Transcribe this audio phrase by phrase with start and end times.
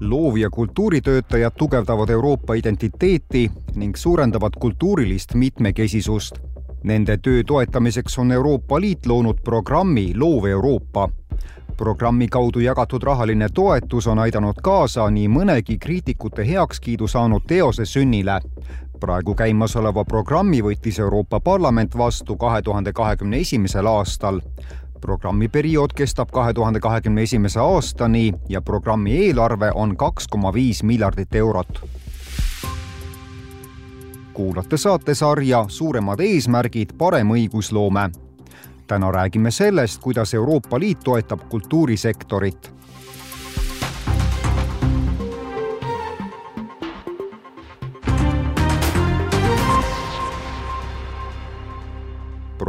[0.00, 6.38] loov- ja kultuuritöötajad tugevdavad Euroopa identiteeti ning suurendavad kultuurilist mitmekesisust.
[6.82, 11.08] Nende töö toetamiseks on Euroopa Liit loonud programmi Loov Euroopa.
[11.76, 18.40] programmi kaudu jagatud rahaline toetus on aidanud kaasa nii mõnegi kriitikute heakskiidu saanud teose sünnile.
[19.00, 24.40] praegu käimasoleva programmi võttis Euroopa Parlament vastu kahe tuhande kahekümne esimesel aastal
[25.00, 30.82] programmi periood kestab kahe tuhande kahekümne esimese aastani ja programmi eelarve on kaks koma viis
[30.82, 31.82] miljardit eurot.
[34.32, 38.10] kuulate saatesarja Suuremad eesmärgid, parem õigusloome.
[38.86, 42.80] täna räägime sellest, kuidas Euroopa Liit toetab kultuurisektorit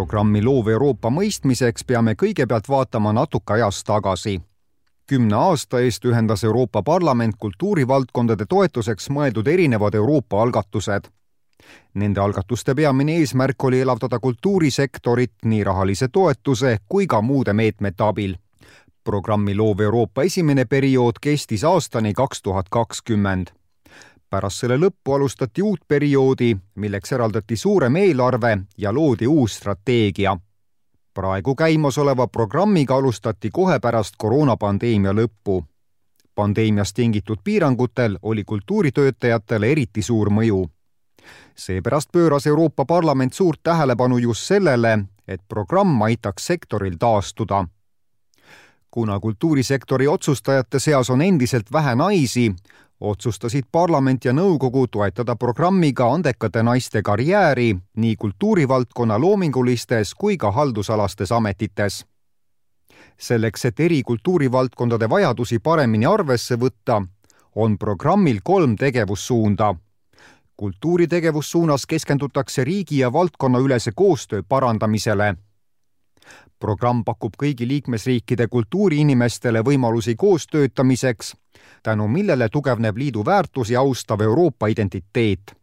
[0.02, 4.41] programmi Loov Euroopa mõistmiseks peame kõigepealt vaatama natuke ajas tagasi.
[5.05, 11.12] kümne aasta eest ühendas Euroopa Parlament kultuurivaldkondade toetuseks mõeldud erinevad Euroopa algatused.
[11.93, 18.36] Nende algatuste peamine eesmärk oli elavdada kultuurisektorit nii rahalise toetuse kui ka muude meetmete abil.
[19.04, 23.60] programmi Loov Euroopa esimene periood kestis aastani kaks tuhat kakskümmend
[24.32, 30.37] pärast selle lõppu alustati uut perioodi, milleks eraldati suurem eelarve ja loodi uus strateegia.
[31.13, 35.63] praegu käimasoleva programmiga alustati kohe pärast koroonapandeemia lõppu.
[36.35, 40.70] pandeemiast tingitud piirangutel oli kultuuritöötajatele eriti suur mõju.
[41.55, 47.65] seepärast pööras Euroopa Parlament suurt tähelepanu just sellele, et programm aitaks sektoril taastuda
[48.91, 52.55] kuna kultuurisektori otsustajate seas on endiselt vähe naisi,
[53.02, 61.32] otsustasid parlament ja nõukogu toetada programmiga andekate naiste karjääri nii kultuurivaldkonna loomingulistes kui ka haldusalastes
[61.32, 62.05] ametites.
[63.18, 67.06] selleks, et eri kultuurivaldkondade vajadusi paremini arvesse võtta,
[67.56, 69.75] on programmil kolm tegevussuunda.
[70.58, 75.36] kultuuri tegevussuunas keskendutakse riigi ja valdkonnaülese koostöö parandamisele
[76.59, 81.34] programm pakub kõigi liikmesriikide kultuuriinimestele võimalusi koostöötamiseks,
[81.84, 85.56] tänu millele tugevneb liidu väärtusi austav Euroopa identiteet.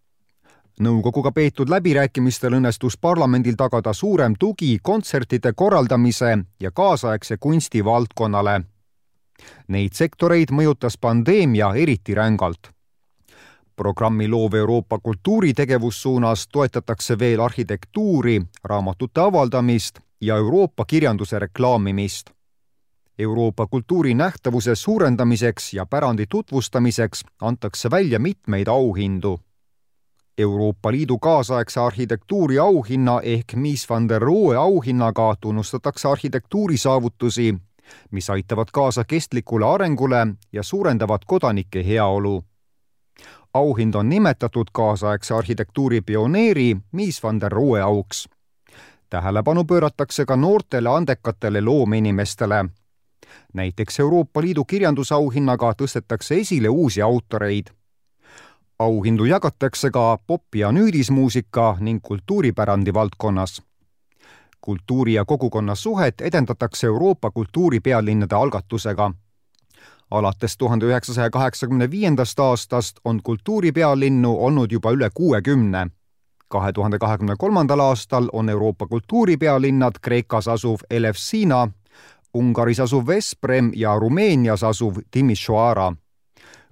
[0.81, 8.61] nõukoguga peetud läbirääkimistel õnnestus parlamendil tagada suurem tugi kontsertide korraldamise ja kaasaegse kunsti valdkonnale.
[9.69, 12.79] Neid sektoreid mõjutas pandeemia eriti rängalt
[13.79, 22.31] programmi Loov Euroopa kultuuritegevussuunas toetatakse veel arhitektuuri, raamatute avaldamist ja Euroopa kirjanduse reklaamimist.
[23.19, 29.41] Euroopa kultuuri nähtavuse suurendamiseks ja pärandi tutvustamiseks antakse välja mitmeid auhindu.
[30.39, 37.55] Euroopa Liidu kaasaegse arhitektuuri auhinna ehk Mies van der Rohe auhinnaga tunnustatakse arhitektuuri saavutusi,
[38.11, 42.45] mis aitavad kaasa kestlikule arengule ja suurendavad kodanike heaolu.
[43.55, 48.29] auhind on nimetatud kaasaegse arhitektuuri pioneeri Mies van der Rohe auks
[49.11, 52.65] tähelepanu pööratakse ka noortele andekatele loomeinimestele.
[53.53, 57.67] Näiteks Euroopa Liidu kirjandusauhinnaga tõstetakse esile uusi autoreid.
[58.79, 63.63] auhindu jagatakse ka pop- ja nüüdismuusika ning kultuuripärandi valdkonnas.
[64.61, 69.13] kultuuri ja kogukonna suhet edendatakse Euroopa kultuuripealinnade algatusega
[70.11, 75.91] alates tuhande üheksasaja kaheksakümne viiendast aastast on kultuuripealinnu olnud juba üle kuuekümne
[76.49, 81.69] kahe tuhande kahekümne kolmandal aastal on Euroopa kultuuripealinnad Kreekas asuv Elefsina,
[82.35, 85.93] Ungaris asuv Vesprem ja Rumeenias asuv Timisoara.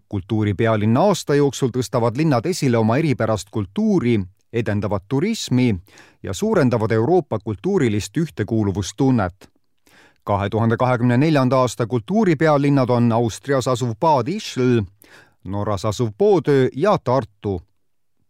[0.09, 4.21] kultuuripealinna aasta jooksul tõstavad linnad esile oma eripärast kultuuri,
[4.53, 5.75] edendavad turismi
[6.23, 9.51] ja suurendavad Euroopa kultuurilist ühtekuuluvustunnet
[10.25, 14.81] kahe tuhande kahekümne neljanda aasta kultuuripealinnad on Austrias asuv Bad Ischl,
[15.45, 17.61] Norras asuv Bodø ja Tartu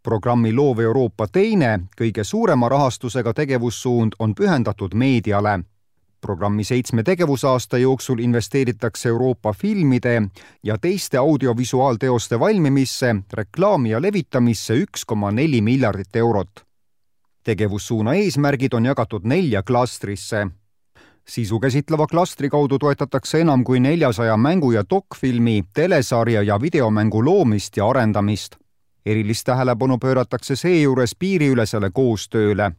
[0.06, 5.58] programmi Loov Euroopa teine, kõige suurema rahastusega tegevussuund on pühendatud meediale.
[6.20, 10.22] Programmi seitsme tegevusaasta jooksul investeeritakse Euroopa filmide
[10.62, 16.66] ja teiste audiovisuaalteoste valmimisse, reklaami ja levitamisse üks koma neli miljardit eurot.
[17.44, 20.46] tegevussuuna eesmärgid on jagatud nelja klastrisse
[21.28, 27.76] sisu käsitleva klastri kaudu toetatakse enam kui neljasaja mängu- ja dokfilmi, telesarja ja videomängu loomist
[27.76, 28.56] ja arendamist
[29.06, 32.72] erilist tähelepanu pööratakse seejuures piiriülesele koostööle.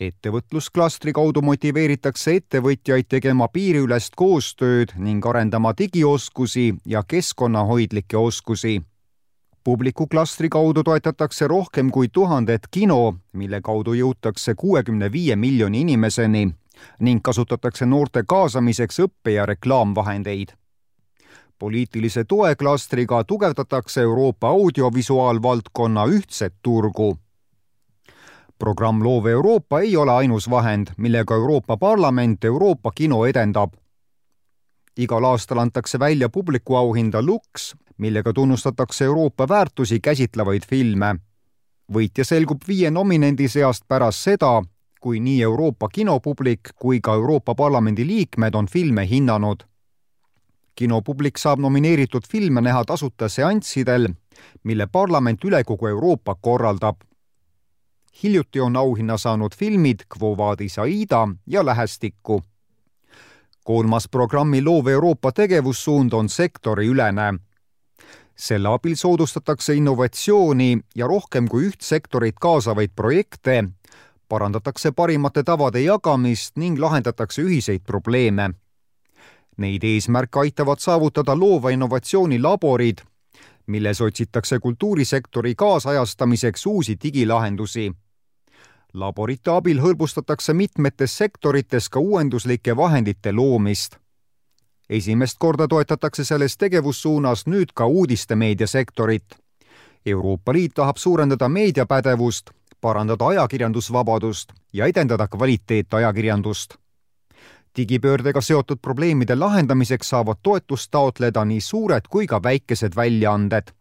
[0.00, 8.82] Ettevõtlusklastri kaudu motiveeritakse ettevõtjaid tegema piiriülest koostööd ning arendama digioskusi ja keskkonnahoidlikke oskusi.
[9.64, 16.54] publikuklastri kaudu toetatakse rohkem kui tuhandet kino, mille kaudu jõutakse kuuekümne viie miljoni inimeseni
[17.00, 20.52] ning kasutatakse noorte kaasamiseks õppe- ja reklaamvahendeid
[21.58, 27.18] poliitilise toe klastriga tugevdatakse Euroopa audiovisuaalvaldkonna ühtset turgu.
[28.58, 33.72] Programm Loov Euroopa ei ole ainus vahend, millega Euroopa Parlament Euroopa kino edendab.
[34.96, 41.16] igal aastal antakse välja publikuauhinda Lux, millega tunnustatakse Euroopa väärtusi käsitlevaid filme.
[41.92, 44.62] võitja selgub viie nominendi seast pärast seda,
[45.00, 49.64] kui nii Euroopa kinopublik kui ka Euroopa Parlamendi liikmed on filme hinnanud
[50.74, 54.08] kinopublik saab nomineeritud filme näha tasuta seanssidel,
[54.64, 56.96] mille parlament üle kogu Euroopa korraldab.
[58.22, 62.42] Hiljuti on auhinna saanud filmid Quo vadis Aida ja Lähestikku.
[63.64, 67.34] kolmas programmi Loov Euroopa tegevussuund on sektoriülene.
[68.36, 73.64] selle abil soodustatakse innovatsiooni ja rohkem kui üht sektorit kaasavaid projekte,
[74.28, 78.54] parandatakse parimate tavade jagamist ning lahendatakse ühiseid probleeme
[79.56, 82.98] Neid eesmärke aitavad saavutada loova innovatsiooni laborid,
[83.66, 87.92] milles otsitakse kultuurisektori kaasajastamiseks uusi digilahendusi.
[88.94, 93.96] Laborite abil hõlbustatakse mitmetes sektorites ka uuenduslike vahendite loomist.
[94.88, 99.24] esimest korda toetatakse selles tegevussuunas nüüd ka uudistemeedia sektorit.
[100.06, 102.50] Euroopa Liit tahab suurendada meediapädevust,
[102.80, 106.74] parandada ajakirjandusvabadust ja edendada kvaliteetajakirjandust
[107.76, 113.72] digipöördega seotud probleemide lahendamiseks saavad toetust taotleda nii suured kui ka väikesed väljaanded.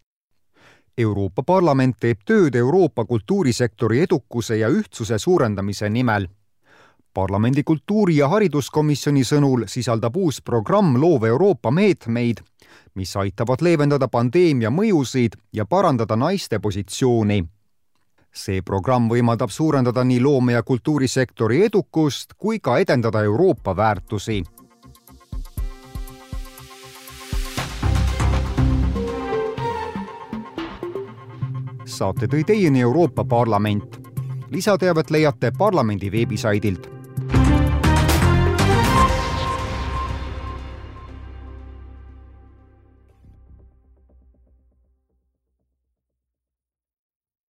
[0.97, 6.27] Euroopa Parlament teeb tööd Euroopa kultuurisektori edukuse ja ühtsuse suurendamise nimel.
[7.13, 12.41] parlamendi kultuuri- ja hariduskomisjoni sõnul sisaldab uus programm Loov Euroopa meetmeid,
[12.95, 17.43] mis aitavad leevendada pandeemia mõjusid ja parandada naiste positsiooni
[18.33, 24.43] see programm võimaldab suurendada nii loome- ja kultuurisektori edukust kui ka edendada Euroopa väärtusi.
[31.93, 33.99] Saate tõi teieni Euroopa Parlament.
[34.53, 36.92] lisateavet leiate parlamendi veebisaidilt